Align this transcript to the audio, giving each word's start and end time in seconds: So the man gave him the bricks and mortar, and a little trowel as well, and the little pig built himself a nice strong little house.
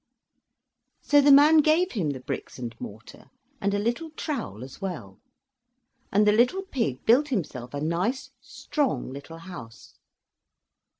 So 1.03 1.21
the 1.21 1.31
man 1.31 1.59
gave 1.59 1.91
him 1.91 2.09
the 2.09 2.19
bricks 2.21 2.57
and 2.57 2.73
mortar, 2.81 3.29
and 3.61 3.71
a 3.71 3.77
little 3.77 4.09
trowel 4.09 4.63
as 4.63 4.81
well, 4.81 5.19
and 6.11 6.25
the 6.27 6.31
little 6.31 6.63
pig 6.63 7.05
built 7.05 7.27
himself 7.27 7.71
a 7.75 7.81
nice 7.81 8.31
strong 8.39 9.11
little 9.13 9.37
house. 9.37 9.93